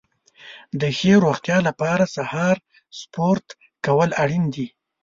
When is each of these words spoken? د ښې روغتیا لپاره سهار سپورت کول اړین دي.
د 0.81 0.81
ښې 0.97 1.13
روغتیا 1.25 1.57
لپاره 1.67 2.05
سهار 2.15 2.57
سپورت 2.99 3.47
کول 3.85 4.09
اړین 4.23 4.45
دي. 4.55 4.67